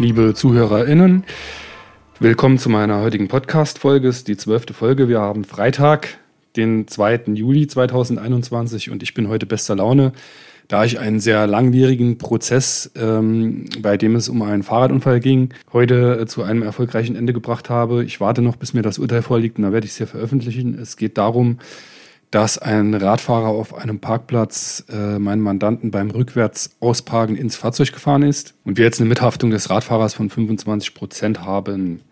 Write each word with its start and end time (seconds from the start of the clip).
Liebe 0.00 0.32
ZuhörerInnen, 0.32 1.24
willkommen 2.20 2.58
zu 2.58 2.68
meiner 2.68 3.02
heutigen 3.02 3.26
Podcast-Folge. 3.26 4.06
Es 4.06 4.18
ist 4.18 4.28
die 4.28 4.36
zwölfte 4.36 4.72
Folge. 4.72 5.08
Wir 5.08 5.18
haben 5.18 5.42
Freitag, 5.42 6.18
den 6.54 6.86
2. 6.86 7.22
Juli 7.34 7.66
2021 7.66 8.92
und 8.92 9.02
ich 9.02 9.12
bin 9.12 9.28
heute 9.28 9.44
bester 9.44 9.74
Laune, 9.74 10.12
da 10.68 10.84
ich 10.84 11.00
einen 11.00 11.18
sehr 11.18 11.48
langwierigen 11.48 12.16
Prozess, 12.16 12.92
ähm, 12.94 13.64
bei 13.80 13.96
dem 13.96 14.14
es 14.14 14.28
um 14.28 14.40
einen 14.42 14.62
Fahrradunfall 14.62 15.18
ging, 15.18 15.52
heute 15.72 16.20
äh, 16.20 16.26
zu 16.26 16.44
einem 16.44 16.62
erfolgreichen 16.62 17.16
Ende 17.16 17.32
gebracht 17.32 17.68
habe. 17.68 18.04
Ich 18.04 18.20
warte 18.20 18.40
noch, 18.40 18.54
bis 18.54 18.74
mir 18.74 18.82
das 18.82 19.00
Urteil 19.00 19.22
vorliegt 19.22 19.58
und 19.58 19.64
dann 19.64 19.72
werde 19.72 19.86
ich 19.86 19.90
es 19.90 19.98
hier 19.98 20.06
veröffentlichen. 20.06 20.78
Es 20.78 20.96
geht 20.96 21.18
darum, 21.18 21.58
dass 22.30 22.58
ein 22.58 22.94
Radfahrer 22.94 23.48
auf 23.48 23.74
einem 23.74 24.00
Parkplatz 24.00 24.84
äh, 24.90 25.18
meinen 25.18 25.40
Mandanten 25.40 25.90
beim 25.90 26.10
rückwärts 26.10 26.76
Ausparken 26.80 27.36
ins 27.36 27.56
Fahrzeug 27.56 27.92
gefahren 27.92 28.22
ist 28.22 28.54
und 28.64 28.76
wir 28.76 28.84
jetzt 28.84 29.00
eine 29.00 29.08
Mithaftung 29.08 29.50
des 29.50 29.70
Radfahrers 29.70 30.14
von 30.14 30.28
25 30.28 30.94
Prozent 30.94 31.42
haben 31.42 32.02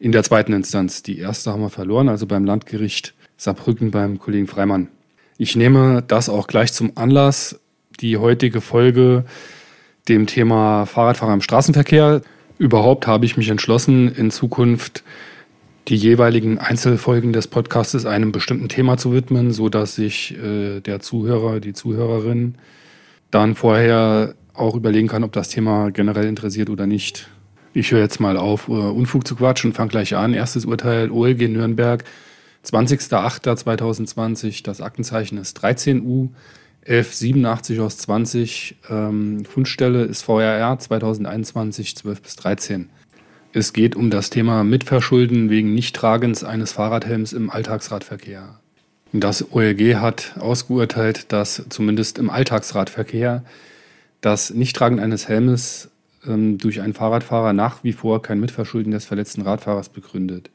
in 0.00 0.12
der 0.12 0.24
zweiten 0.24 0.52
Instanz. 0.52 1.02
Die 1.02 1.18
erste 1.18 1.52
haben 1.52 1.62
wir 1.62 1.70
verloren, 1.70 2.08
also 2.08 2.26
beim 2.26 2.44
Landgericht 2.44 3.14
Saarbrücken 3.36 3.92
beim 3.92 4.18
Kollegen 4.18 4.48
Freimann. 4.48 4.88
Ich 5.36 5.54
nehme 5.54 6.02
das 6.06 6.28
auch 6.28 6.48
gleich 6.48 6.72
zum 6.72 6.92
Anlass, 6.96 7.60
die 8.00 8.16
heutige 8.16 8.60
Folge 8.60 9.24
dem 10.08 10.26
Thema 10.26 10.86
Fahrradfahrer 10.86 11.34
im 11.34 11.42
Straßenverkehr. 11.42 12.22
Überhaupt 12.58 13.06
habe 13.06 13.24
ich 13.24 13.36
mich 13.36 13.48
entschlossen, 13.48 14.12
in 14.12 14.32
Zukunft 14.32 15.04
die 15.88 15.96
jeweiligen 15.96 16.58
Einzelfolgen 16.58 17.32
des 17.32 17.46
Podcasts 17.46 18.04
einem 18.04 18.30
bestimmten 18.30 18.68
Thema 18.68 18.98
zu 18.98 19.12
widmen, 19.12 19.52
so 19.52 19.70
dass 19.70 19.94
sich 19.94 20.36
äh, 20.36 20.80
der 20.80 21.00
Zuhörer, 21.00 21.60
die 21.60 21.72
Zuhörerin 21.72 22.56
dann 23.30 23.54
vorher 23.54 24.34
auch 24.52 24.74
überlegen 24.74 25.08
kann, 25.08 25.24
ob 25.24 25.32
das 25.32 25.48
Thema 25.48 25.90
generell 25.90 26.26
interessiert 26.26 26.68
oder 26.68 26.86
nicht. 26.86 27.28
Ich 27.72 27.90
höre 27.90 28.00
jetzt 28.00 28.20
mal 28.20 28.36
auf, 28.36 28.68
uh, 28.68 28.90
Unfug 28.90 29.26
zu 29.26 29.36
quatschen 29.36 29.70
und 29.70 29.76
fange 29.76 29.90
gleich 29.90 30.14
an. 30.16 30.34
Erstes 30.34 30.66
Urteil 30.66 31.10
OLG 31.10 31.48
Nürnberg, 31.48 32.04
20.08.2020. 32.66 34.64
Das 34.64 34.80
Aktenzeichen 34.80 35.38
ist 35.38 35.58
13U 35.64 36.30
1187 36.86 37.80
aus 37.80 37.98
20. 37.98 38.76
Ähm, 38.90 39.44
Fundstelle 39.44 40.04
ist 40.04 40.22
VRR 40.22 40.78
2021 40.78 41.96
12 41.96 42.22
bis 42.22 42.36
13. 42.36 42.90
Es 43.58 43.72
geht 43.72 43.96
um 43.96 44.08
das 44.08 44.30
Thema 44.30 44.62
Mitverschulden 44.62 45.50
wegen 45.50 45.74
Nichttragens 45.74 46.44
eines 46.44 46.70
Fahrradhelms 46.70 47.32
im 47.32 47.50
Alltagsradverkehr. 47.50 48.60
Das 49.12 49.50
OLG 49.50 49.96
hat 49.96 50.36
ausgeurteilt, 50.38 51.32
dass 51.32 51.64
zumindest 51.68 52.20
im 52.20 52.30
Alltagsradverkehr 52.30 53.42
das 54.20 54.50
Nichttragen 54.50 55.00
eines 55.00 55.26
Helmes 55.26 55.90
ähm, 56.24 56.58
durch 56.58 56.80
einen 56.80 56.94
Fahrradfahrer 56.94 57.52
nach 57.52 57.82
wie 57.82 57.92
vor 57.92 58.22
kein 58.22 58.38
Mitverschulden 58.38 58.92
des 58.92 59.06
verletzten 59.06 59.42
Radfahrers 59.42 59.88
begründet. 59.88 60.50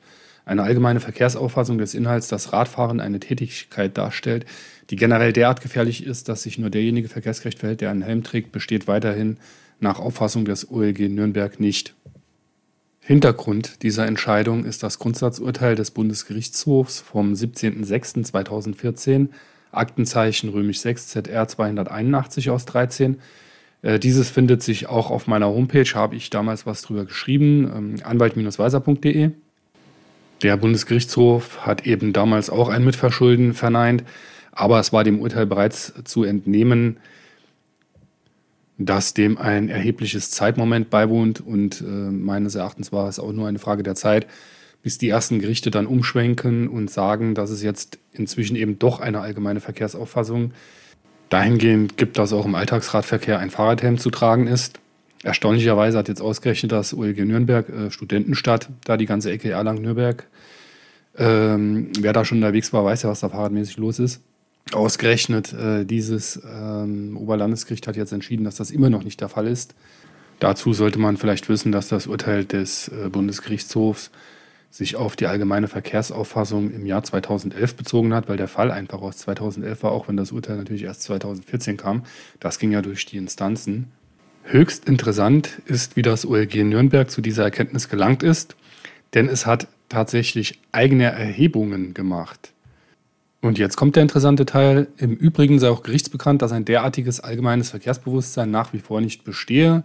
Eine 0.46 0.64
allgemeine 0.64 1.02
Verkehrsauffassung 1.02 1.78
des 1.80 1.96
Inhalts, 1.96 2.30
dass 2.30 2.54
Radfahren 2.54 3.02
eine 3.02 3.20
Tätigkeit 3.20 3.98
darstellt, 3.98 4.46
die 4.92 4.96
generell 4.96 5.34
derart 5.34 5.60
gefährlich 5.60 6.06
ist, 6.06 6.30
dass 6.30 6.44
sich 6.44 6.58
nur 6.58 6.70
derjenige 6.70 7.10
verkehrsgerecht 7.10 7.60
verhält, 7.60 7.82
der 7.82 7.92
einen 7.92 8.02
Helm 8.02 8.24
trägt, 8.24 8.54
besteht 8.54 8.88
weiterhin 8.88 9.40
nach 9.82 10.00
Auffassung 10.00 10.46
des 10.46 10.72
OLG 10.72 11.10
Nürnberg 11.10 11.60
nicht. 11.60 11.96
Hintergrund 13.06 13.84
dieser 13.84 14.08
Entscheidung 14.08 14.64
ist 14.64 14.82
das 14.82 14.98
Grundsatzurteil 14.98 15.76
des 15.76 15.92
Bundesgerichtshofs 15.92 17.02
vom 17.02 17.34
17.06.2014, 17.34 19.28
Aktenzeichen 19.74 20.48
römisch 20.50 20.80
6 20.80 21.08
ZR 21.08 21.46
281 21.46 22.50
aus 22.50 22.64
13. 22.64 23.20
Äh, 23.82 24.00
dieses 24.00 24.30
findet 24.30 24.64
sich 24.64 24.88
auch 24.88 25.12
auf 25.12 25.28
meiner 25.28 25.48
Homepage, 25.48 25.94
habe 25.94 26.16
ich 26.16 26.30
damals 26.30 26.66
was 26.66 26.82
drüber 26.82 27.04
geschrieben, 27.04 27.70
ähm, 27.76 27.96
anwalt-weiser.de. 28.02 29.32
Der 30.42 30.58
Bundesgerichtshof 30.58 31.66
hat 31.66 31.86
eben 31.86 32.14
damals 32.14 32.50
auch 32.50 32.70
ein 32.70 32.86
Mitverschulden 32.86 33.54
verneint, 33.54 34.06
aber 34.54 34.80
es 34.80 34.94
war 34.94 35.04
dem 35.04 35.20
Urteil 35.20 35.46
bereits 35.46 35.94
zu 36.06 36.24
entnehmen, 36.24 36.98
dass 38.78 39.14
dem 39.14 39.38
ein 39.38 39.70
erhebliches 39.70 40.32
Zeitmoment 40.32 40.90
beiwohnt 40.90 41.42
und 41.42 41.82
äh, 41.82 41.86
meines 41.86 42.56
Erachtens 42.56 42.92
war 42.92 43.08
es 43.08 43.20
auch 43.20 43.32
nur 43.32 43.48
eine 43.48 43.60
Frage 43.60 43.84
der 43.84 43.96
Zeit, 43.96 44.28
bis 44.82 44.98
die 44.98 45.10
ersten 45.10 45.40
Gerichte 45.40 45.72
dann 45.72 45.86
umschwenken 45.86 46.68
und 46.68 46.90
sagen, 46.90 47.36
dass 47.36 47.50
es 47.50 47.64
jetzt 47.64 48.00
inzwischen 48.12 48.56
eben 48.56 48.80
doch 48.80 49.00
eine 49.00 49.22
allgemeine 49.22 49.62
Verkehrsauffassung 49.62 50.52
dahingehend 51.30 51.98
gibt, 51.98 52.18
dass 52.18 52.34
auch 52.34 52.46
im 52.46 52.56
Alltagsradverkehr 52.56 53.40
ein 53.40 53.50
Fahrradhelm 53.50 53.98
zu 53.98 54.10
tragen 54.10 54.48
ist. 54.48 54.80
Erstaunlicherweise 55.24 55.98
hat 55.98 56.10
jetzt 56.10 56.22
ausgerechnet 56.22 56.74
das 56.74 56.94
OLG 56.94 57.26
Nürnberg 57.26 57.70
äh, 57.70 57.92
Studentenstadt, 57.92 58.70
da 58.84 58.98
die 58.98 59.06
ganze 59.06 59.32
Ecke 59.32 59.52
Erlangen-Nürnberg. 59.52 60.28
Ähm, 61.18 61.92
wer 62.00 62.12
da 62.12 62.26
schon 62.26 62.40
unterwegs 62.40 62.74
war, 62.74 62.84
weiß 62.84 63.04
ja, 63.04 63.10
was 63.10 63.22
da 63.22 63.30
fahrradmäßig 63.30 63.78
los 63.78 64.00
ist. 64.00 64.22
Ausgerechnet 64.72 65.54
äh, 65.54 65.86
dieses 65.86 66.42
ähm, 66.50 67.18
Oberlandesgericht 67.18 67.86
hat 67.88 67.96
jetzt 67.96 68.14
entschieden, 68.14 68.44
dass 68.44 68.56
das 68.56 68.72
immer 68.72 68.90
noch 68.90 69.04
nicht 69.04 69.20
der 69.22 69.30
Fall 69.30 69.48
ist. 69.48 69.76
Dazu 70.40 70.74
sollte 70.74 71.00
man 71.00 71.18
vielleicht 71.18 71.50
wissen, 71.50 71.72
dass 71.72 71.90
das 71.90 72.08
Urteil 72.08 72.46
des 72.46 72.88
äh, 72.88 73.10
Bundesgerichtshofs 73.10 74.10
sich 74.72 74.96
auf 74.96 75.16
die 75.16 75.28
allgemeine 75.28 75.68
Verkehrsauffassung 75.68 76.72
im 76.72 76.88
Jahr 76.88 77.04
2011 77.04 77.76
bezogen 77.76 78.14
hat, 78.14 78.28
weil 78.28 78.38
der 78.38 78.48
Fall 78.48 78.72
einfach 78.72 79.02
aus 79.02 79.18
2011 79.18 79.84
war, 79.84 79.92
auch 79.92 80.08
wenn 80.08 80.18
das 80.18 80.32
Urteil 80.32 80.58
natürlich 80.58 80.84
erst 80.84 81.04
2014 81.04 81.78
kam. 81.78 82.04
Das 82.40 82.58
ging 82.58 82.72
ja 82.72 82.82
durch 82.82 83.06
die 83.06 83.18
Instanzen. 83.18 83.92
Höchst 84.46 84.90
interessant 84.90 85.62
ist, 85.66 85.96
wie 85.96 86.02
das 86.02 86.26
OLG 86.26 86.64
Nürnberg 86.64 87.10
zu 87.12 87.22
dieser 87.22 87.44
Erkenntnis 87.44 87.88
gelangt 87.88 88.24
ist, 88.24 88.56
denn 89.14 89.30
es 89.30 89.46
hat 89.46 89.68
tatsächlich 89.90 90.60
eigene 90.72 91.06
Erhebungen 91.06 91.94
gemacht. 91.94 92.52
Und 93.44 93.58
jetzt 93.58 93.76
kommt 93.76 93.98
der 93.98 94.04
interessante 94.04 94.46
Teil. 94.46 94.88
Im 94.96 95.18
Übrigen 95.18 95.60
sei 95.60 95.70
auch 95.70 95.84
gerichtsbekannt, 95.84 96.42
dass 96.42 96.54
ein 96.54 96.64
derartiges 96.64 97.20
allgemeines 97.20 97.72
Verkehrsbewusstsein 97.72 98.50
nach 98.50 98.72
wie 98.72 98.80
vor 98.80 99.02
nicht 99.02 99.26
bestehe. 99.26 99.84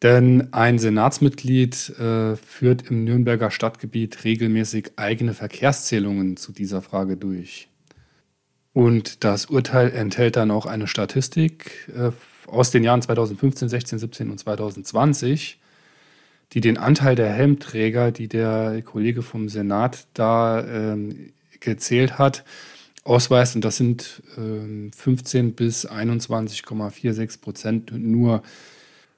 Denn 0.00 0.52
ein 0.52 0.78
Senatsmitglied 0.78 1.98
äh, 1.98 2.36
führt 2.36 2.88
im 2.88 3.02
Nürnberger 3.02 3.50
Stadtgebiet 3.50 4.22
regelmäßig 4.22 4.92
eigene 4.94 5.34
Verkehrszählungen 5.34 6.36
zu 6.36 6.52
dieser 6.52 6.80
Frage 6.80 7.16
durch. 7.16 7.68
Und 8.72 9.24
das 9.24 9.46
Urteil 9.46 9.90
enthält 9.90 10.36
dann 10.36 10.52
auch 10.52 10.64
eine 10.64 10.86
Statistik 10.86 11.90
äh, 11.96 12.12
aus 12.48 12.70
den 12.70 12.84
Jahren 12.84 13.02
2015, 13.02 13.68
16, 13.68 13.98
17 13.98 14.30
und 14.30 14.38
2020, 14.38 15.58
die 16.52 16.60
den 16.60 16.78
Anteil 16.78 17.16
der 17.16 17.30
Helmträger, 17.30 18.12
die 18.12 18.28
der 18.28 18.82
Kollege 18.82 19.22
vom 19.22 19.48
Senat 19.48 20.06
da 20.14 20.64
ähm, 20.64 21.32
gezählt 21.60 22.18
hat, 22.18 22.44
ausweist. 23.04 23.56
Und 23.56 23.64
das 23.64 23.76
sind 23.76 24.22
äh, 24.36 24.90
15 24.94 25.54
bis 25.54 25.88
21,46 25.88 27.40
Prozent 27.40 27.92
nur. 27.92 28.42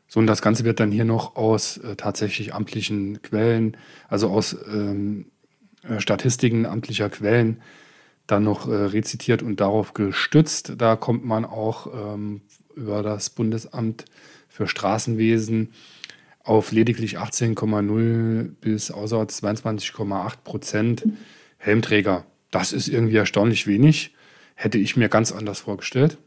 So, 0.08 0.20
und 0.20 0.26
das 0.26 0.42
Ganze 0.42 0.64
wird 0.64 0.80
dann 0.80 0.90
hier 0.90 1.04
noch 1.04 1.36
aus 1.36 1.76
äh, 1.78 1.96
tatsächlich 1.96 2.54
amtlichen 2.54 3.22
Quellen, 3.22 3.76
also 4.08 4.28
aus 4.28 4.56
ähm, 4.72 5.26
äh, 5.82 6.00
Statistiken 6.00 6.66
amtlicher 6.66 7.08
Quellen, 7.10 7.62
dann 8.26 8.44
noch 8.44 8.68
äh, 8.68 8.74
rezitiert 8.74 9.42
und 9.42 9.60
darauf 9.60 9.94
gestützt. 9.94 10.74
Da 10.78 10.96
kommt 10.96 11.24
man 11.24 11.44
auch 11.44 12.14
ähm, 12.14 12.42
über 12.74 13.02
das 13.02 13.30
Bundesamt 13.30 14.04
für 14.48 14.66
Straßenwesen 14.66 15.72
auf 16.42 16.72
lediglich 16.72 17.18
18,0 17.18 18.50
bis 18.60 18.90
außer 18.90 19.20
22,8 19.20 20.36
Prozent 20.42 21.04
Helmträger. 21.58 22.24
Das 22.50 22.72
ist 22.72 22.88
irgendwie 22.88 23.16
erstaunlich 23.16 23.66
wenig. 23.66 24.14
Hätte 24.54 24.78
ich 24.78 24.96
mir 24.96 25.08
ganz 25.08 25.32
anders 25.32 25.60
vorgestellt. 25.60 26.18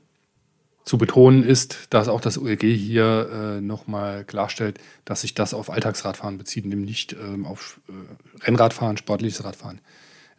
Zu 0.86 0.98
betonen 0.98 1.44
ist, 1.44 1.88
dass 1.92 2.10
auch 2.10 2.20
das 2.20 2.38
OLG 2.38 2.64
hier 2.64 3.30
äh, 3.32 3.62
nochmal 3.62 4.26
klarstellt, 4.26 4.80
dass 5.06 5.22
sich 5.22 5.34
das 5.34 5.54
auf 5.54 5.70
Alltagsradfahren 5.70 6.38
bezieht, 6.38 6.66
nämlich 6.66 6.90
nicht 6.90 7.14
ähm, 7.14 7.46
auf 7.46 7.80
äh, 7.88 8.44
Rennradfahren, 8.46 8.98
sportliches 8.98 9.46
Radfahren 9.46 9.80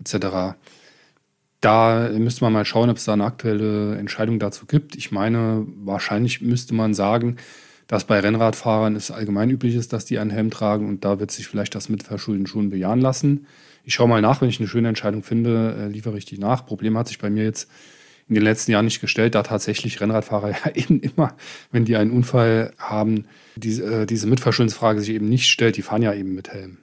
etc. 0.01 0.57
Da 1.61 2.11
müsste 2.11 2.45
man 2.45 2.53
mal 2.53 2.67
schauen, 2.67 2.91
ob 2.91 2.99
es 2.99 3.05
da 3.05 3.15
eine 3.15 3.25
aktuelle 3.25 3.97
Entscheidung 3.97 4.39
dazu 4.39 4.67
gibt. 4.67 4.97
Ich 4.97 5.11
meine, 5.11 5.67
wahrscheinlich 5.83 6.43
müsste 6.43 6.75
man 6.75 6.93
sagen, 6.93 7.37
dass 7.87 8.05
bei 8.05 8.21
Rennradfahrern 8.21 8.97
es 8.97 9.11
allgemein 9.11 9.49
üblich 9.49 9.75
ist, 9.75 9.95
dass 9.95 10.05
die 10.05 10.19
einen 10.19 10.31
Helm 10.31 10.51
tragen 10.51 10.89
und 10.89 11.07
da 11.07 11.21
wird 11.21 11.31
sich 11.31 11.49
vielleicht 11.49 11.75
das 11.75 11.89
Mitverschulden 11.89 12.47
schon 12.47 12.69
bejahen 12.69 13.01
lassen. 13.01 13.47
Ich 13.85 13.95
schaue 13.95 14.09
mal 14.09 14.23
nach, 14.23 14.41
wenn 14.41 14.49
ich 14.49 14.59
eine 14.59 14.69
schöne 14.69 14.89
Entscheidung 14.89 15.23
finde, 15.23 15.77
äh, 15.79 15.89
liefere 15.89 16.17
ich 16.17 16.25
die 16.25 16.39
nach. 16.39 16.65
Problem 16.67 16.97
hat 16.97 17.09
sich 17.09 17.19
bei 17.19 17.31
mir 17.31 17.45
jetzt 17.45 17.71
in 18.29 18.35
den 18.35 18.45
letzten 18.45 18.73
Jahren 18.73 18.87
nicht 18.87 19.01
gestellt, 19.01 19.35
da 19.35 19.43
tatsächlich 19.43 20.01
Rennradfahrer 20.01 20.51
ja 20.65 20.71
eben 20.75 21.01
immer, 21.01 21.35
wenn 21.71 21.85
die 21.85 21.97
einen 21.97 22.11
Unfall 22.11 22.73
haben, 22.79 23.27
diese, 23.57 24.03
äh, 24.03 24.07
diese 24.07 24.27
Mitverschuldensfrage 24.27 25.01
sich 25.01 25.11
eben 25.11 25.29
nicht 25.29 25.51
stellt, 25.51 25.77
die 25.77 25.83
fahren 25.83 26.03
ja 26.03 26.15
eben 26.15 26.35
mit 26.35 26.49
Helm. 26.49 26.79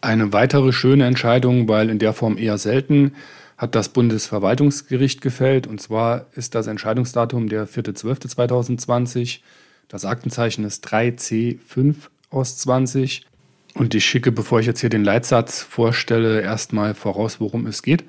Eine 0.00 0.32
weitere 0.32 0.72
schöne 0.72 1.06
Entscheidung, 1.06 1.68
weil 1.68 1.90
in 1.90 1.98
der 1.98 2.12
Form 2.12 2.38
eher 2.38 2.56
selten, 2.56 3.12
hat 3.58 3.74
das 3.74 3.88
Bundesverwaltungsgericht 3.88 5.20
gefällt. 5.20 5.66
Und 5.66 5.80
zwar 5.80 6.26
ist 6.34 6.54
das 6.54 6.68
Entscheidungsdatum 6.68 7.48
der 7.48 7.68
4.12.2020. 7.68 9.40
Das 9.88 10.04
Aktenzeichen 10.04 10.64
ist 10.64 10.86
3C5 10.86 11.96
aus 12.30 12.56
20. 12.58 13.26
Und 13.74 13.94
ich 13.94 14.04
schicke, 14.04 14.32
bevor 14.32 14.60
ich 14.60 14.66
jetzt 14.66 14.80
hier 14.80 14.90
den 14.90 15.04
Leitsatz 15.04 15.62
vorstelle, 15.62 16.40
erstmal 16.40 16.94
voraus, 16.94 17.40
worum 17.40 17.66
es 17.66 17.82
geht. 17.82 18.04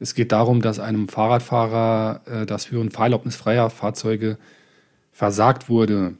Es 0.00 0.14
geht 0.14 0.32
darum, 0.32 0.60
dass 0.60 0.78
einem 0.78 1.08
Fahrradfahrer 1.08 2.22
äh, 2.26 2.46
das 2.46 2.66
Führen 2.66 2.90
fahrerlaubnisfreier 2.90 3.70
Fahrzeuge 3.70 4.38
versagt 5.12 5.68
wurde. 5.68 6.14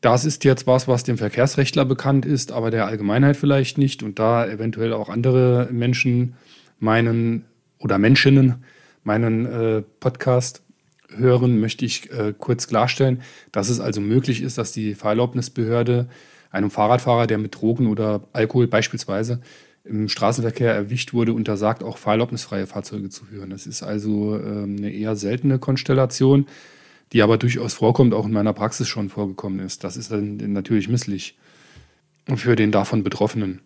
Das 0.00 0.24
ist 0.24 0.44
jetzt 0.44 0.66
was, 0.66 0.86
was 0.86 1.04
dem 1.04 1.18
Verkehrsrechtler 1.18 1.84
bekannt 1.84 2.26
ist, 2.26 2.52
aber 2.52 2.70
der 2.70 2.86
Allgemeinheit 2.86 3.36
vielleicht 3.36 3.78
nicht. 3.78 4.02
Und 4.02 4.18
da 4.18 4.46
eventuell 4.46 4.92
auch 4.92 5.08
andere 5.08 5.68
Menschen 5.72 6.34
meinen 6.78 7.46
oder 7.78 7.98
Menschinnen 7.98 8.64
meinen 9.02 9.46
äh, 9.46 9.82
Podcast 10.00 10.62
hören, 11.16 11.60
möchte 11.60 11.84
ich 11.84 12.10
äh, 12.10 12.34
kurz 12.36 12.66
klarstellen, 12.66 13.22
dass 13.52 13.68
es 13.68 13.80
also 13.80 14.00
möglich 14.00 14.42
ist, 14.42 14.58
dass 14.58 14.72
die 14.72 14.94
Fahrerlaubnisbehörde 14.94 16.08
einem 16.56 16.70
Fahrradfahrer, 16.70 17.26
der 17.26 17.38
mit 17.38 17.60
Drogen 17.60 17.86
oder 17.86 18.22
Alkohol 18.32 18.66
beispielsweise 18.66 19.40
im 19.84 20.08
Straßenverkehr 20.08 20.74
erwischt 20.74 21.12
wurde, 21.12 21.32
untersagt, 21.32 21.84
auch 21.84 21.96
fahrerlaubnisfreie 21.96 22.66
Fahrzeuge 22.66 23.08
zu 23.08 23.24
führen. 23.24 23.50
Das 23.50 23.66
ist 23.66 23.84
also 23.84 24.36
äh, 24.36 24.64
eine 24.64 24.90
eher 24.90 25.14
seltene 25.14 25.58
Konstellation 25.60 26.46
die 27.12 27.22
aber 27.22 27.38
durchaus 27.38 27.74
vorkommt, 27.74 28.14
auch 28.14 28.26
in 28.26 28.32
meiner 28.32 28.52
Praxis 28.52 28.88
schon 28.88 29.08
vorgekommen 29.08 29.60
ist. 29.60 29.84
Das 29.84 29.96
ist 29.96 30.10
dann 30.10 30.36
natürlich 30.52 30.88
misslich 30.88 31.36
für 32.34 32.56
den 32.56 32.72
davon 32.72 33.04
Betroffenen. 33.04 33.60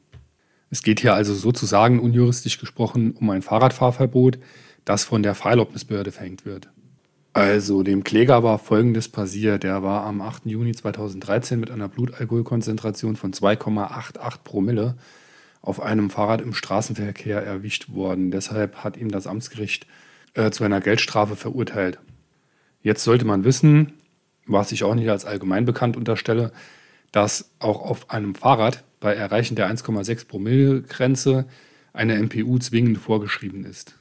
Es 0.70 0.82
geht 0.82 1.00
hier 1.00 1.14
also 1.14 1.34
sozusagen 1.34 1.98
unjuristisch 1.98 2.58
gesprochen 2.58 3.12
um 3.12 3.30
ein 3.30 3.42
Fahrradfahrverbot, 3.42 4.38
das 4.84 5.04
von 5.04 5.22
der 5.22 5.34
Fahrerlaubnisbehörde 5.34 6.12
verhängt 6.12 6.44
wird. 6.44 6.68
Also 7.32 7.84
dem 7.84 8.02
Kläger 8.02 8.42
war 8.42 8.58
Folgendes 8.58 9.08
passiert. 9.08 9.62
Er 9.62 9.82
war 9.84 10.04
am 10.04 10.20
8. 10.20 10.46
Juni 10.46 10.72
2013 10.72 11.60
mit 11.60 11.70
einer 11.70 11.88
Blutalkoholkonzentration 11.88 13.14
von 13.14 13.32
2,88 13.32 14.38
Promille 14.42 14.96
auf 15.62 15.80
einem 15.80 16.10
Fahrrad 16.10 16.40
im 16.40 16.54
Straßenverkehr 16.54 17.40
erwischt 17.40 17.92
worden. 17.92 18.32
Deshalb 18.32 18.82
hat 18.82 18.96
ihm 18.96 19.10
das 19.10 19.28
Amtsgericht 19.28 19.86
äh, 20.34 20.50
zu 20.50 20.64
einer 20.64 20.80
Geldstrafe 20.80 21.36
verurteilt. 21.36 21.98
Jetzt 22.82 23.04
sollte 23.04 23.24
man 23.24 23.44
wissen, 23.44 23.92
was 24.46 24.72
ich 24.72 24.82
auch 24.82 24.94
nicht 24.94 25.10
als 25.10 25.24
allgemein 25.24 25.66
bekannt 25.66 25.96
unterstelle, 25.96 26.50
dass 27.12 27.52
auch 27.60 27.82
auf 27.82 28.10
einem 28.10 28.34
Fahrrad 28.34 28.82
bei 28.98 29.14
Erreichen 29.14 29.54
der 29.54 29.70
1,6 29.70 30.26
Promille-Grenze 30.26 31.46
eine 31.92 32.20
MPU 32.20 32.58
zwingend 32.58 32.98
vorgeschrieben 32.98 33.64
ist. 33.64 33.99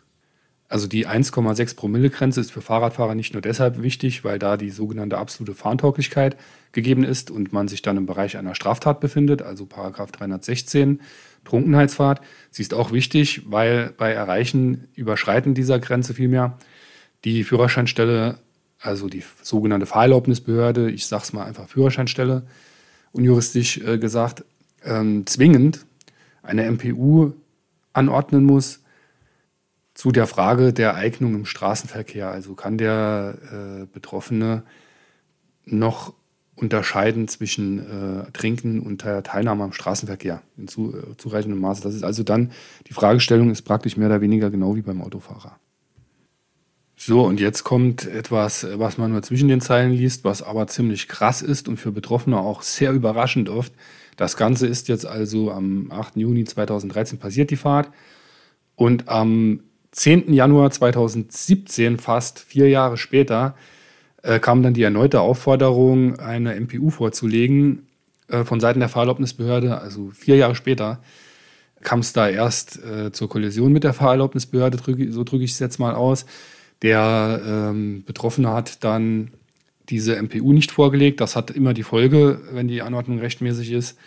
Also 0.69 0.87
die 0.87 1.07
1,6 1.07 1.75
Promille-Grenze 1.75 2.39
ist 2.39 2.51
für 2.51 2.61
Fahrradfahrer 2.61 3.15
nicht 3.15 3.33
nur 3.33 3.41
deshalb 3.41 3.81
wichtig, 3.81 4.23
weil 4.23 4.39
da 4.39 4.55
die 4.55 4.69
sogenannte 4.69 5.17
absolute 5.17 5.55
Fahntauglichkeit 5.55 6.37
gegeben 6.71 7.03
ist 7.03 7.31
und 7.31 7.51
man 7.51 7.67
sich 7.67 7.81
dann 7.81 7.97
im 7.97 8.05
Bereich 8.05 8.37
einer 8.37 8.55
Straftat 8.55 8.99
befindet, 8.99 9.41
also 9.41 9.65
Paragraph 9.65 10.11
316 10.11 11.01
Trunkenheitsfahrt. 11.43 12.21
Sie 12.51 12.61
ist 12.61 12.73
auch 12.73 12.91
wichtig, 12.91 13.41
weil 13.49 13.93
bei 13.97 14.11
Erreichen, 14.11 14.87
Überschreiten 14.93 15.55
dieser 15.55 15.79
Grenze 15.79 16.13
vielmehr, 16.13 16.57
die 17.25 17.43
Führerscheinstelle 17.43 18.37
also 18.81 19.09
die 19.09 19.23
sogenannte 19.41 19.85
Fahrerlaubnisbehörde, 19.85 20.89
ich 20.89 21.05
sage 21.05 21.23
es 21.23 21.33
mal 21.33 21.45
einfach 21.45 21.67
Führerscheinstelle, 21.67 22.43
unjuristisch 23.11 23.77
äh, 23.79 23.97
gesagt, 23.97 24.45
ähm, 24.83 25.25
zwingend 25.25 25.85
eine 26.41 26.69
MPU 26.71 27.33
anordnen 27.93 28.45
muss 28.45 28.79
zu 29.99 30.13
der 30.13 30.27
Frage 30.27 30.71
der 30.71 30.95
Eignung 30.95 31.35
im 31.35 31.45
Straßenverkehr. 31.45 32.31
Also 32.31 32.53
kann 32.53 32.77
der 32.77 33.37
äh, 33.51 33.85
Betroffene 33.85 34.63
noch 35.65 36.13
unterscheiden 36.55 37.27
zwischen 37.27 37.79
äh, 37.79 38.31
Trinken 38.31 38.79
und 38.79 39.01
Teilnahme 39.01 39.65
am 39.65 39.73
Straßenverkehr 39.73 40.41
in 40.55 40.69
zu, 40.69 40.95
äh, 40.95 41.17
zureichendem 41.17 41.59
Maße. 41.59 41.81
Das 41.81 41.95
ist 41.95 42.03
also 42.03 42.23
dann, 42.23 42.53
die 42.87 42.93
Fragestellung 42.93 43.51
ist 43.51 43.63
praktisch 43.63 43.97
mehr 43.97 44.07
oder 44.07 44.21
weniger 44.21 44.49
genau 44.49 44.77
wie 44.77 44.83
beim 44.83 45.01
Autofahrer. 45.01 45.59
So, 46.95 47.25
und 47.25 47.41
jetzt 47.41 47.65
kommt 47.65 48.07
etwas, 48.07 48.65
was 48.75 48.97
man 48.97 49.11
nur 49.11 49.21
zwischen 49.21 49.49
den 49.49 49.59
Zeilen 49.59 49.91
liest, 49.91 50.23
was 50.23 50.41
aber 50.41 50.67
ziemlich 50.67 51.09
krass 51.09 51.41
ist 51.41 51.67
und 51.67 51.75
für 51.75 51.91
Betroffene 51.91 52.39
auch 52.39 52.61
sehr 52.61 52.93
überraschend 52.93 53.49
oft. 53.49 53.73
Das 54.15 54.37
Ganze 54.37 54.65
ist 54.65 54.87
jetzt 54.87 55.05
also 55.05 55.51
am 55.51 55.91
8. 55.91 56.15
Juni 56.15 56.45
2013 56.45 57.19
passiert, 57.19 57.51
die 57.51 57.57
Fahrt. 57.57 57.91
Und 58.75 59.09
am 59.09 59.63
10. 59.91 60.33
Januar 60.33 60.71
2017, 60.71 61.97
fast 61.97 62.39
vier 62.39 62.69
Jahre 62.69 62.97
später, 62.97 63.55
äh, 64.21 64.39
kam 64.39 64.63
dann 64.63 64.73
die 64.73 64.83
erneute 64.83 65.21
Aufforderung, 65.21 66.19
eine 66.19 66.59
MPU 66.59 66.89
vorzulegen 66.89 67.87
äh, 68.27 68.43
von 68.43 68.59
Seiten 68.59 68.79
der 68.79 68.89
Fahrerlaubnisbehörde. 68.89 69.79
Also 69.79 70.11
vier 70.13 70.35
Jahre 70.35 70.55
später 70.55 70.99
kam 71.81 71.99
es 71.99 72.13
da 72.13 72.29
erst 72.29 72.83
äh, 72.83 73.11
zur 73.11 73.29
Kollision 73.29 73.71
mit 73.71 73.83
der 73.83 73.93
Fahrerlaubnisbehörde, 73.93 74.77
drück, 74.77 74.99
so 75.09 75.23
drücke 75.23 75.43
ich 75.43 75.51
es 75.51 75.59
jetzt 75.59 75.79
mal 75.79 75.95
aus. 75.95 76.25
Der 76.81 77.41
ähm, 77.45 78.03
Betroffene 78.05 78.49
hat 78.49 78.83
dann 78.83 79.31
diese 79.89 80.21
MPU 80.21 80.53
nicht 80.53 80.71
vorgelegt. 80.71 81.19
Das 81.19 81.35
hat 81.35 81.51
immer 81.51 81.73
die 81.73 81.83
Folge, 81.83 82.41
wenn 82.51 82.67
die 82.67 82.81
Anordnung 82.81 83.19
rechtmäßig 83.19 83.71
ist, 83.71 83.97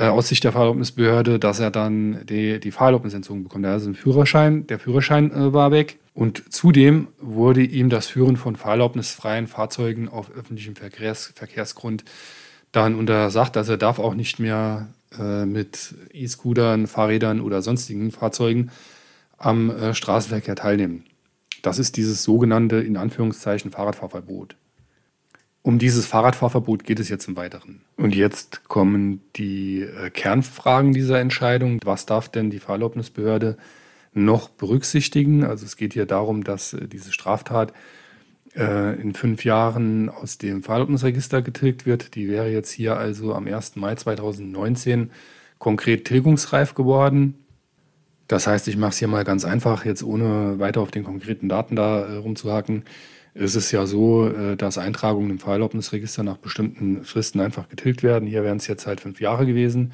äh, 0.00 0.04
aus 0.04 0.28
Sicht 0.28 0.44
der 0.44 0.52
Fahrerlaubnisbehörde, 0.52 1.38
dass 1.38 1.60
er 1.60 1.70
dann 1.70 2.24
die, 2.24 2.58
die 2.58 2.70
Fahrerlaubnisentzogen 2.70 3.44
bekommt. 3.44 3.64
Er 3.64 3.72
hat 3.72 3.74
also 3.74 3.86
einen 3.86 3.94
Führerschein, 3.94 4.66
der 4.66 4.78
Führerschein 4.78 5.30
äh, 5.30 5.52
war 5.52 5.70
weg. 5.70 5.98
Und 6.14 6.52
zudem 6.52 7.08
wurde 7.20 7.62
ihm 7.62 7.90
das 7.90 8.08
Führen 8.08 8.36
von 8.36 8.56
fahrerlaubnisfreien 8.56 9.46
Fahrzeugen 9.46 10.08
auf 10.08 10.30
öffentlichem 10.30 10.74
Verkehrs 10.74 11.32
Verkehrsgrund 11.34 12.04
dann 12.72 12.94
untersagt. 12.94 13.56
Also 13.56 13.72
er 13.72 13.78
darf 13.78 13.98
auch 13.98 14.14
nicht 14.14 14.38
mehr 14.38 14.88
äh, 15.18 15.44
mit 15.44 15.94
E-Scootern, 16.12 16.86
Fahrrädern 16.86 17.40
oder 17.40 17.62
sonstigen 17.62 18.10
Fahrzeugen 18.10 18.70
am 19.36 19.70
äh, 19.70 19.94
Straßenverkehr 19.94 20.56
teilnehmen. 20.56 21.04
Das 21.62 21.78
ist 21.78 21.96
dieses 21.96 22.22
sogenannte, 22.22 22.76
in 22.76 22.96
Anführungszeichen, 22.96 23.70
Fahrradfahrverbot. 23.70 24.56
Um 25.62 25.78
dieses 25.78 26.06
Fahrradfahrverbot 26.06 26.84
geht 26.84 27.00
es 27.00 27.10
jetzt 27.10 27.28
im 27.28 27.36
Weiteren. 27.36 27.82
Und 27.96 28.14
jetzt 28.14 28.68
kommen 28.68 29.20
die 29.36 29.82
äh, 29.82 30.08
Kernfragen 30.08 30.92
dieser 30.92 31.20
Entscheidung. 31.20 31.80
Was 31.84 32.06
darf 32.06 32.30
denn 32.30 32.48
die 32.48 32.60
Fahrerlaubnisbehörde 32.60 33.58
noch 34.14 34.48
berücksichtigen? 34.48 35.44
Also 35.44 35.66
es 35.66 35.76
geht 35.76 35.92
hier 35.92 36.06
darum, 36.06 36.44
dass 36.44 36.72
äh, 36.72 36.88
diese 36.88 37.12
Straftat 37.12 37.74
äh, 38.56 38.98
in 39.00 39.14
fünf 39.14 39.44
Jahren 39.44 40.08
aus 40.08 40.38
dem 40.38 40.62
Fahrerlaubnisregister 40.62 41.42
getilgt 41.42 41.84
wird. 41.84 42.14
Die 42.14 42.28
wäre 42.28 42.48
jetzt 42.48 42.70
hier 42.70 42.96
also 42.96 43.34
am 43.34 43.46
1. 43.46 43.76
Mai 43.76 43.94
2019 43.94 45.10
konkret 45.58 46.06
tilgungsreif 46.06 46.74
geworden. 46.74 47.34
Das 48.28 48.46
heißt, 48.46 48.66
ich 48.68 48.78
mache 48.78 48.90
es 48.90 48.98
hier 48.98 49.08
mal 49.08 49.24
ganz 49.24 49.44
einfach, 49.44 49.84
jetzt 49.84 50.02
ohne 50.02 50.58
weiter 50.58 50.80
auf 50.80 50.90
den 50.90 51.04
konkreten 51.04 51.48
Daten 51.48 51.76
da 51.76 52.06
äh, 52.06 52.16
rumzuhaken. 53.34 53.44
Es 53.44 53.54
ist 53.54 53.72
ja 53.72 53.86
so, 53.86 54.28
äh, 54.28 54.56
dass 54.56 54.78
Eintragungen 54.78 55.30
im 55.30 55.38
Fahrerlaubnisregister 55.38 56.22
nach 56.22 56.36
bestimmten 56.36 57.04
Fristen 57.04 57.40
einfach 57.40 57.68
getilgt 57.68 58.02
werden. 58.02 58.28
Hier 58.28 58.44
wären 58.44 58.58
es 58.58 58.66
jetzt 58.66 58.86
halt 58.86 59.00
fünf 59.00 59.20
Jahre 59.20 59.46
gewesen. 59.46 59.92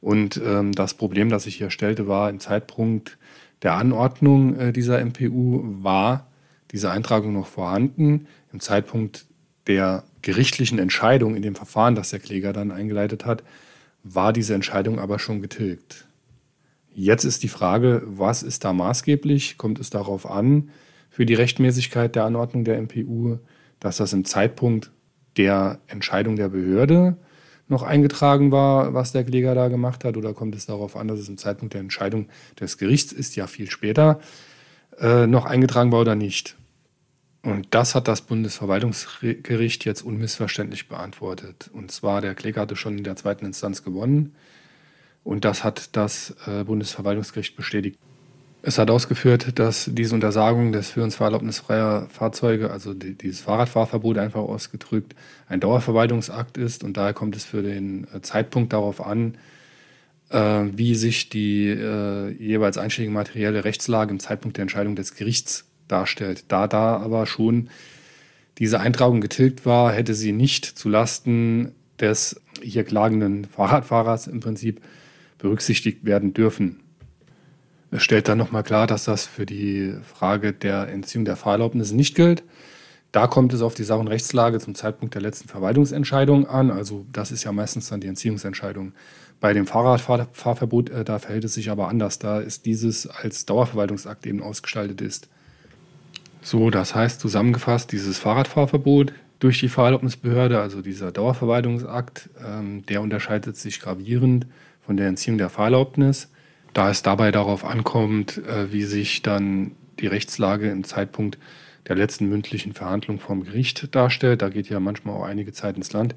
Und 0.00 0.40
ähm, 0.44 0.72
das 0.72 0.94
Problem, 0.94 1.28
das 1.28 1.44
sich 1.44 1.56
hier 1.56 1.70
stellte, 1.70 2.06
war 2.06 2.30
im 2.30 2.38
Zeitpunkt 2.38 3.18
der 3.62 3.74
Anordnung 3.74 4.56
äh, 4.56 4.72
dieser 4.72 5.04
MPU 5.04 5.62
war 5.82 6.28
diese 6.70 6.90
Eintragung 6.90 7.32
noch 7.32 7.48
vorhanden. 7.48 8.26
Im 8.52 8.60
Zeitpunkt 8.60 9.26
der 9.66 10.04
gerichtlichen 10.22 10.78
Entscheidung 10.78 11.34
in 11.34 11.42
dem 11.42 11.54
Verfahren, 11.54 11.94
das 11.94 12.10
der 12.10 12.20
Kläger 12.20 12.52
dann 12.52 12.70
eingeleitet 12.70 13.24
hat, 13.24 13.42
war 14.04 14.32
diese 14.32 14.54
Entscheidung 14.54 14.98
aber 14.98 15.18
schon 15.18 15.42
getilgt. 15.42 16.06
Jetzt 16.94 17.24
ist 17.24 17.42
die 17.42 17.48
Frage, 17.48 18.02
was 18.06 18.42
ist 18.42 18.64
da 18.64 18.72
maßgeblich? 18.72 19.58
Kommt 19.58 19.78
es 19.78 19.90
darauf 19.90 20.28
an, 20.28 20.70
für 21.18 21.26
die 21.26 21.34
Rechtmäßigkeit 21.34 22.14
der 22.14 22.26
Anordnung 22.26 22.62
der 22.62 22.80
MPU, 22.80 23.38
dass 23.80 23.96
das 23.96 24.12
im 24.12 24.24
Zeitpunkt 24.24 24.92
der 25.36 25.80
Entscheidung 25.88 26.36
der 26.36 26.48
Behörde 26.48 27.16
noch 27.66 27.82
eingetragen 27.82 28.52
war, 28.52 28.94
was 28.94 29.10
der 29.10 29.24
Kläger 29.24 29.56
da 29.56 29.66
gemacht 29.66 30.04
hat? 30.04 30.16
Oder 30.16 30.32
kommt 30.32 30.54
es 30.54 30.66
darauf 30.66 30.94
an, 30.94 31.08
dass 31.08 31.18
es 31.18 31.28
im 31.28 31.36
Zeitpunkt 31.36 31.74
der 31.74 31.80
Entscheidung 31.80 32.28
des 32.60 32.78
Gerichts 32.78 33.10
ist, 33.10 33.34
ja 33.34 33.48
viel 33.48 33.68
später, 33.68 34.20
äh, 35.00 35.26
noch 35.26 35.44
eingetragen 35.44 35.90
war 35.90 36.02
oder 36.02 36.14
nicht? 36.14 36.56
Und 37.42 37.66
das 37.70 37.96
hat 37.96 38.06
das 38.06 38.20
Bundesverwaltungsgericht 38.20 39.84
jetzt 39.84 40.02
unmissverständlich 40.02 40.86
beantwortet. 40.86 41.68
Und 41.72 41.90
zwar, 41.90 42.20
der 42.20 42.36
Kläger 42.36 42.60
hatte 42.60 42.76
schon 42.76 42.96
in 42.96 43.02
der 43.02 43.16
zweiten 43.16 43.44
Instanz 43.44 43.82
gewonnen. 43.82 44.36
Und 45.24 45.44
das 45.44 45.64
hat 45.64 45.96
das 45.96 46.36
äh, 46.46 46.62
Bundesverwaltungsgericht 46.62 47.56
bestätigt. 47.56 47.98
Es 48.60 48.76
hat 48.76 48.90
ausgeführt, 48.90 49.58
dass 49.58 49.88
diese 49.92 50.14
Untersagung 50.14 50.72
des 50.72 50.90
Führens 50.90 51.14
fahrerlaubnisfreier 51.14 52.08
Fahrzeuge, 52.10 52.70
also 52.70 52.92
die, 52.92 53.14
dieses 53.14 53.40
Fahrradfahrverbot 53.40 54.18
einfach 54.18 54.40
ausgedrückt, 54.40 55.14
ein 55.48 55.60
Dauerverwaltungsakt 55.60 56.58
ist 56.58 56.82
und 56.82 56.96
daher 56.96 57.14
kommt 57.14 57.36
es 57.36 57.44
für 57.44 57.62
den 57.62 58.08
äh, 58.12 58.20
Zeitpunkt 58.20 58.72
darauf 58.72 59.04
an, 59.04 59.38
äh, 60.30 60.64
wie 60.72 60.96
sich 60.96 61.28
die 61.28 61.68
äh, 61.68 62.30
jeweils 62.32 62.78
einschlägige 62.78 63.14
materielle 63.14 63.64
Rechtslage 63.64 64.10
im 64.10 64.18
Zeitpunkt 64.18 64.56
der 64.56 64.62
Entscheidung 64.62 64.96
des 64.96 65.14
Gerichts 65.14 65.66
darstellt. 65.86 66.44
Da 66.48 66.66
da 66.66 66.96
aber 66.96 67.26
schon 67.26 67.70
diese 68.58 68.80
Eintragung 68.80 69.20
getilgt 69.20 69.66
war, 69.66 69.92
hätte 69.92 70.14
sie 70.14 70.32
nicht 70.32 70.64
zulasten 70.64 71.72
des 72.00 72.40
hier 72.60 72.82
klagenden 72.82 73.44
Fahrradfahrers 73.44 74.26
im 74.26 74.40
Prinzip 74.40 74.80
berücksichtigt 75.38 76.04
werden 76.04 76.34
dürfen. 76.34 76.80
Es 77.90 78.02
stellt 78.02 78.28
dann 78.28 78.38
nochmal 78.38 78.62
klar, 78.62 78.86
dass 78.86 79.04
das 79.04 79.26
für 79.26 79.46
die 79.46 79.94
Frage 80.02 80.52
der 80.52 80.88
Entziehung 80.88 81.24
der 81.24 81.36
Fahrerlaubnis 81.36 81.92
nicht 81.92 82.14
gilt. 82.14 82.42
Da 83.12 83.26
kommt 83.26 83.54
es 83.54 83.62
auf 83.62 83.74
die 83.74 83.84
Sach- 83.84 83.98
und 83.98 84.08
Rechtslage 84.08 84.58
zum 84.58 84.74
Zeitpunkt 84.74 85.14
der 85.14 85.22
letzten 85.22 85.48
Verwaltungsentscheidung 85.48 86.46
an. 86.46 86.70
Also 86.70 87.06
das 87.10 87.32
ist 87.32 87.44
ja 87.44 87.52
meistens 87.52 87.88
dann 87.88 88.00
die 88.00 88.08
Entziehungsentscheidung. 88.08 88.92
Bei 89.40 89.54
dem 89.54 89.66
Fahrradfahrverbot, 89.66 90.90
äh, 90.90 91.04
da 91.04 91.18
verhält 91.18 91.44
es 91.44 91.54
sich 91.54 91.70
aber 91.70 91.88
anders. 91.88 92.18
Da 92.18 92.40
ist 92.40 92.66
dieses 92.66 93.06
als 93.06 93.46
Dauerverwaltungsakt 93.46 94.26
eben 94.26 94.42
ausgestaltet 94.42 95.00
ist. 95.00 95.28
So, 96.42 96.70
das 96.70 96.94
heißt 96.94 97.20
zusammengefasst, 97.20 97.92
dieses 97.92 98.18
Fahrradfahrverbot 98.18 99.12
durch 99.38 99.60
die 99.60 99.68
Fahrerlaubnisbehörde, 99.68 100.60
also 100.60 100.82
dieser 100.82 101.12
Dauerverwaltungsakt, 101.12 102.28
ähm, 102.44 102.84
der 102.86 103.00
unterscheidet 103.00 103.56
sich 103.56 103.80
gravierend 103.80 104.46
von 104.84 104.96
der 104.96 105.08
Entziehung 105.08 105.38
der 105.38 105.48
Fahrerlaubnis, 105.48 106.28
da 106.78 106.90
es 106.90 107.02
dabei 107.02 107.32
darauf 107.32 107.64
ankommt, 107.64 108.38
äh, 108.38 108.72
wie 108.72 108.84
sich 108.84 109.22
dann 109.22 109.72
die 109.98 110.06
Rechtslage 110.06 110.70
im 110.70 110.84
Zeitpunkt 110.84 111.36
der 111.88 111.96
letzten 111.96 112.28
mündlichen 112.28 112.72
Verhandlung 112.72 113.18
vom 113.18 113.42
Gericht 113.42 113.92
darstellt. 113.96 114.42
Da 114.42 114.48
geht 114.48 114.68
ja 114.68 114.78
manchmal 114.78 115.16
auch 115.16 115.24
einige 115.24 115.52
Zeit 115.52 115.76
ins 115.76 115.92
Land. 115.92 116.14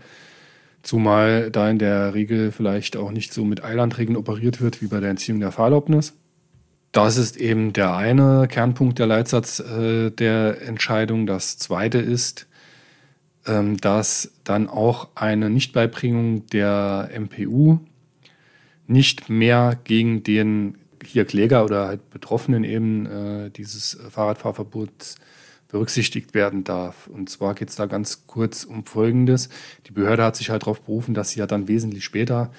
Zumal 0.84 1.50
da 1.50 1.68
in 1.68 1.80
der 1.80 2.14
Regel 2.14 2.52
vielleicht 2.52 2.96
auch 2.96 3.10
nicht 3.10 3.34
so 3.34 3.44
mit 3.44 3.64
Eilandregeln 3.64 4.16
operiert 4.16 4.62
wird 4.62 4.84
wie 4.84 4.88
bei 4.88 5.00
der 5.00 5.10
Entziehung 5.10 5.40
der 5.40 5.52
Fahrerlaubnis. 5.52 6.14
Das 6.92 7.18
ist 7.18 7.38
eben 7.38 7.74
der 7.74 7.96
eine 7.96 8.48
Kernpunkt 8.48 9.00
der 9.00 9.08
Leitsatz 9.08 9.62
äh, 9.62 10.12
der 10.12 10.62
Entscheidung. 10.62 11.26
Das 11.26 11.58
zweite 11.58 11.98
ist, 11.98 12.48
ähm, 13.48 13.78
dass 13.78 14.32
dann 14.44 14.70
auch 14.70 15.08
eine 15.16 15.50
Nichtbeibringung 15.50 16.46
der 16.48 17.10
MPU 17.18 17.80
nicht 18.92 19.30
mehr 19.30 19.80
gegen 19.84 20.24
den 20.24 20.76
hier 21.04 21.26
Kläger 21.26 21.66
oder 21.66 21.88
halt 21.88 22.10
Betroffenen 22.10 22.64
eben 22.64 23.06
äh, 23.06 23.50
dieses 23.50 23.98
Fahrradfahrverbots 24.10 25.16
berücksichtigt 25.70 26.34
werden 26.34 26.64
darf. 26.64 27.08
Und 27.08 27.30
zwar 27.30 27.56
geht 27.56 27.70
es 27.70 27.76
da 27.76 27.86
ganz 27.86 28.28
kurz 28.28 28.66
um 28.66 28.86
Folgendes. 28.86 29.50
Die 29.88 29.92
Behörde 29.92 30.24
hat 30.24 30.36
sich 30.36 30.50
halt 30.50 30.64
darauf 30.64 30.82
berufen, 30.82 31.14
dass 31.14 31.32
sie 31.32 31.40
ja 31.40 31.48
dann 31.48 31.68
wesentlich 31.68 32.04
später, 32.04 32.52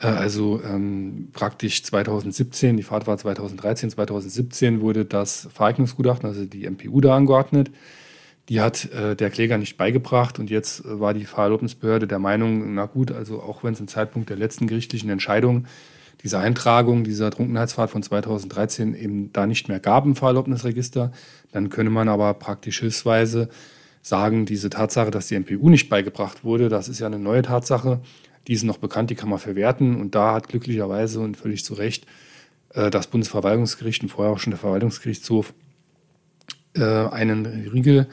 äh, 0.00 0.06
also 0.06 0.60
ähm, 0.64 1.28
praktisch 1.32 1.82
2017, 1.84 2.76
die 2.78 2.82
Fahrt 2.82 3.06
war 3.06 3.18
2013, 3.18 3.90
2017 3.90 4.80
wurde 4.80 5.04
das 5.04 5.48
Vereignungsgutachten, 5.52 6.28
also 6.28 6.46
die 6.46 6.68
MPU 6.68 7.00
da 7.00 7.14
angeordnet. 7.14 7.70
Die 8.52 8.60
hat 8.60 8.92
äh, 8.92 9.16
der 9.16 9.30
Kläger 9.30 9.56
nicht 9.56 9.78
beigebracht 9.78 10.38
und 10.38 10.50
jetzt 10.50 10.84
äh, 10.84 11.00
war 11.00 11.14
die 11.14 11.24
Fahrerlaubnisbehörde 11.24 12.06
der 12.06 12.18
Meinung, 12.18 12.74
na 12.74 12.84
gut, 12.84 13.10
also 13.10 13.40
auch 13.40 13.64
wenn 13.64 13.72
es 13.72 13.80
im 13.80 13.88
Zeitpunkt 13.88 14.28
der 14.28 14.36
letzten 14.36 14.66
gerichtlichen 14.66 15.08
Entscheidung 15.08 15.64
diese 16.22 16.38
Eintragung 16.38 17.02
dieser 17.02 17.30
Trunkenheitsfahrt 17.30 17.88
von 17.88 18.02
2013 18.02 18.94
eben 18.94 19.32
da 19.32 19.46
nicht 19.46 19.70
mehr 19.70 19.80
gab 19.80 20.04
im 20.04 20.16
Fahrerlaubnisregister, 20.16 21.12
dann 21.52 21.70
könne 21.70 21.88
man 21.88 22.10
aber 22.10 22.34
praktisch 22.34 22.80
hilfsweise 22.80 23.48
sagen, 24.02 24.44
diese 24.44 24.68
Tatsache, 24.68 25.10
dass 25.10 25.28
die 25.28 25.38
MPU 25.40 25.70
nicht 25.70 25.88
beigebracht 25.88 26.44
wurde, 26.44 26.68
das 26.68 26.90
ist 26.90 26.98
ja 26.98 27.06
eine 27.06 27.18
neue 27.18 27.40
Tatsache, 27.40 28.02
die 28.48 28.52
ist 28.52 28.64
noch 28.64 28.76
bekannt, 28.76 29.08
die 29.08 29.14
kann 29.14 29.30
man 29.30 29.38
verwerten 29.38 29.98
und 29.98 30.14
da 30.14 30.34
hat 30.34 30.48
glücklicherweise 30.48 31.20
und 31.20 31.38
völlig 31.38 31.64
zu 31.64 31.72
Recht 31.72 32.04
äh, 32.74 32.90
das 32.90 33.06
Bundesverwaltungsgericht 33.06 34.02
und 34.02 34.10
vorher 34.10 34.30
auch 34.30 34.40
schon 34.40 34.50
der 34.50 34.60
Verwaltungsgerichtshof 34.60 35.54
äh, 36.74 36.82
einen 36.84 37.46
Riegel 37.46 38.08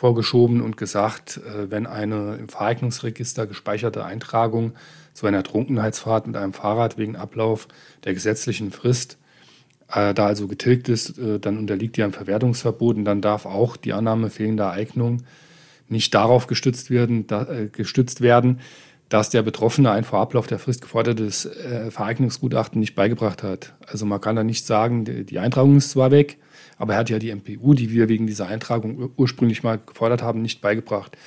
vorgeschoben 0.00 0.62
und 0.62 0.78
gesagt, 0.78 1.36
äh, 1.36 1.70
wenn 1.70 1.86
eine 1.86 2.36
im 2.36 2.48
Vereignungsregister 2.48 3.46
gespeicherte 3.46 4.02
Eintragung 4.02 4.72
zu 5.12 5.26
einer 5.26 5.42
Trunkenheitsfahrt 5.42 6.26
mit 6.26 6.38
einem 6.38 6.54
Fahrrad 6.54 6.96
wegen 6.96 7.16
Ablauf 7.16 7.68
der 8.04 8.14
gesetzlichen 8.14 8.70
Frist 8.70 9.18
äh, 9.92 10.14
da 10.14 10.24
also 10.24 10.48
getilgt 10.48 10.88
ist, 10.88 11.18
äh, 11.18 11.38
dann 11.38 11.58
unterliegt 11.58 11.98
die 11.98 12.02
einem 12.02 12.14
Verwertungsverbot 12.14 12.96
und 12.96 13.04
dann 13.04 13.20
darf 13.20 13.44
auch 13.44 13.76
die 13.76 13.92
Annahme 13.92 14.30
fehlender 14.30 14.70
Eignung 14.70 15.22
nicht 15.90 16.14
darauf 16.14 16.46
gestützt 16.46 16.88
werden, 16.88 17.26
da, 17.26 17.46
gestützt 17.70 18.22
werden, 18.22 18.60
dass 19.10 19.28
der 19.28 19.42
Betroffene 19.42 19.90
ein 19.90 20.04
vor 20.04 20.20
Ablauf 20.20 20.46
der 20.46 20.60
Frist 20.60 20.80
gefordertes 20.80 21.44
äh, 21.44 21.90
Vereignungsgutachten 21.90 22.78
nicht 22.80 22.94
beigebracht 22.94 23.42
hat. 23.42 23.74
Also 23.86 24.06
man 24.06 24.20
kann 24.20 24.36
da 24.36 24.44
nicht 24.44 24.64
sagen, 24.64 25.04
die, 25.04 25.24
die 25.24 25.40
Eintragung 25.40 25.76
ist 25.76 25.90
zwar 25.90 26.12
weg, 26.12 26.38
aber 26.78 26.94
er 26.94 27.00
hat 27.00 27.10
ja 27.10 27.18
die 27.18 27.34
MPU, 27.34 27.74
die 27.74 27.90
wir 27.90 28.08
wegen 28.08 28.28
dieser 28.28 28.46
Eintragung 28.46 29.10
ursprünglich 29.16 29.64
mal 29.64 29.80
gefordert 29.84 30.22
haben, 30.22 30.40
nicht 30.42 30.60
beigebracht. 30.60 31.18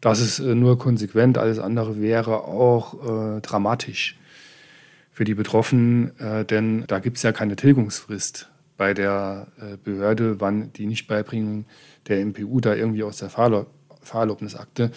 Das 0.00 0.20
ist 0.20 0.38
äh, 0.38 0.54
nur 0.54 0.78
konsequent, 0.78 1.36
alles 1.36 1.58
andere 1.58 2.00
wäre 2.00 2.44
auch 2.44 3.36
äh, 3.36 3.40
dramatisch 3.40 4.16
für 5.10 5.24
die 5.24 5.34
Betroffenen, 5.34 6.16
äh, 6.20 6.44
denn 6.44 6.84
da 6.86 7.00
gibt 7.00 7.16
es 7.16 7.24
ja 7.24 7.32
keine 7.32 7.56
Tilgungsfrist 7.56 8.50
bei 8.76 8.94
der 8.94 9.48
äh, 9.58 9.76
Behörde, 9.82 10.40
wann 10.40 10.72
die 10.74 10.86
Nichtbeibringung 10.86 11.64
der 12.06 12.24
MPU 12.24 12.60
da 12.60 12.74
irgendwie 12.74 13.02
aus 13.02 13.16
der 13.18 13.30
Fahrerlaubnisakte 13.30 14.92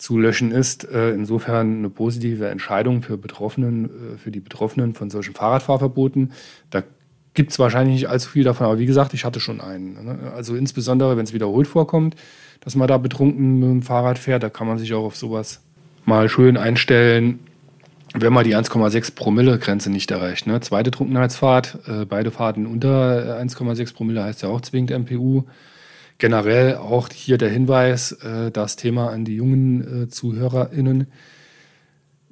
zu 0.00 0.18
löschen 0.18 0.50
ist. 0.50 0.90
Äh, 0.90 1.10
insofern 1.10 1.78
eine 1.78 1.90
positive 1.90 2.48
Entscheidung 2.48 3.02
für 3.02 3.18
Betroffenen, 3.18 3.84
äh, 3.84 4.18
für 4.18 4.30
die 4.30 4.40
Betroffenen 4.40 4.94
von 4.94 5.10
solchen 5.10 5.34
Fahrradfahrverboten. 5.34 6.32
Da 6.70 6.82
gibt 7.34 7.52
es 7.52 7.58
wahrscheinlich 7.58 7.96
nicht 7.96 8.08
allzu 8.08 8.30
viel 8.30 8.44
davon, 8.44 8.66
aber 8.66 8.78
wie 8.78 8.86
gesagt, 8.86 9.12
ich 9.12 9.24
hatte 9.24 9.40
schon 9.40 9.60
einen. 9.60 9.92
Ne? 10.04 10.32
Also 10.34 10.56
insbesondere, 10.56 11.16
wenn 11.16 11.24
es 11.24 11.34
wiederholt 11.34 11.68
vorkommt, 11.68 12.16
dass 12.60 12.76
man 12.76 12.88
da 12.88 12.96
betrunken 12.96 13.60
mit 13.60 13.68
dem 13.68 13.82
Fahrrad 13.82 14.18
fährt, 14.18 14.42
da 14.42 14.48
kann 14.48 14.66
man 14.66 14.78
sich 14.78 14.92
auch 14.94 15.04
auf 15.04 15.16
sowas 15.16 15.60
mal 16.06 16.28
schön 16.30 16.56
einstellen, 16.56 17.40
wenn 18.14 18.32
man 18.32 18.44
die 18.44 18.56
1,6 18.56 19.14
Promille-Grenze 19.14 19.90
nicht 19.90 20.10
erreicht. 20.10 20.46
Ne? 20.46 20.60
Zweite 20.60 20.90
Trunkenheitsfahrt, 20.90 21.78
äh, 21.86 22.04
beide 22.06 22.30
Fahrten 22.30 22.66
unter 22.66 23.38
1,6 23.38 23.80
äh, 23.80 23.92
Promille 23.92 24.24
heißt 24.24 24.42
ja 24.42 24.48
auch 24.48 24.62
zwingend 24.62 24.90
MPU. 24.90 25.44
Generell 26.20 26.76
auch 26.76 27.08
hier 27.08 27.38
der 27.38 27.48
Hinweis, 27.48 28.12
äh, 28.12 28.50
das 28.50 28.76
Thema 28.76 29.08
an 29.08 29.24
die 29.24 29.36
jungen 29.36 30.04
äh, 30.04 30.08
ZuhörerInnen. 30.08 31.06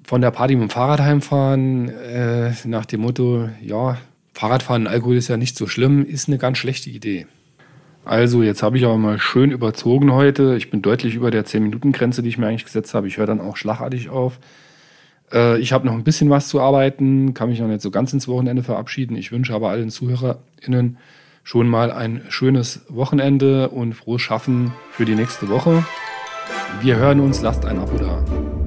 Von 0.04 0.21
der 0.21 0.30
Party 0.30 0.57
mit 0.57 0.64
dem 0.64 0.71
Fahrrad 0.71 1.00
heimfahren, 1.00 1.88
äh, 1.88 2.52
nach 2.64 2.85
dem 2.85 3.00
Motto, 3.00 3.49
ja, 3.62 3.97
Fahrradfahren 4.35 4.87
Alkohol 4.87 5.16
ist 5.16 5.28
ja 5.28 5.38
nicht 5.38 5.57
so 5.57 5.66
schlimm, 5.66 6.04
ist 6.04 6.28
eine 6.28 6.37
ganz 6.37 6.59
schlechte 6.59 6.90
Idee. 6.90 7.26
Also, 8.04 8.42
jetzt 8.42 8.62
habe 8.62 8.76
ich 8.76 8.85
aber 8.85 8.99
mal 8.99 9.18
schön 9.18 9.50
überzogen 9.50 10.12
heute. 10.12 10.54
Ich 10.57 10.71
bin 10.71 10.83
deutlich 10.83 11.14
über 11.14 11.30
der 11.30 11.47
10-Minuten-Grenze, 11.47 12.23
die 12.23 12.28
ich 12.28 12.37
mir 12.37 12.47
eigentlich 12.47 12.66
gesetzt 12.66 12.92
habe. 12.92 13.09
Ich 13.09 13.16
höre 13.16 13.26
dann 13.26 13.40
auch 13.40 13.57
schlagartig 13.57 14.11
auf. 14.11 14.38
Äh, 15.33 15.59
ich 15.61 15.73
habe 15.73 15.87
noch 15.87 15.95
ein 15.95 16.04
bisschen 16.04 16.28
was 16.28 16.49
zu 16.49 16.61
arbeiten, 16.61 17.33
kann 17.33 17.49
mich 17.49 17.61
noch 17.61 17.68
nicht 17.68 17.80
so 17.80 17.90
ganz 17.90 18.12
ins 18.12 18.28
Wochenende 18.28 18.62
verabschieden. 18.62 19.16
Ich 19.16 19.33
wünsche 19.33 19.54
aber 19.54 19.71
allen 19.71 19.88
ZuhörerInnen 19.88 20.99
schon 21.49 21.67
mal 21.67 21.90
ein 21.90 22.21
schönes 22.28 22.83
Wochenende 22.90 23.71
und 23.71 23.95
frohes 23.95 24.21
Schaffen 24.21 24.75
für 24.90 25.07
die 25.07 25.14
nächste 25.14 25.49
Woche. 25.49 25.83
Wir 26.83 26.97
hören 26.97 27.21
uns, 27.21 27.40
lasst 27.40 27.64
ein 27.64 27.78
Abo 27.78 27.97
da. 27.97 28.57